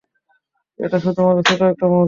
[0.79, 1.99] এটা শুধুমাত্র ছোট একটা মুহূর্ত।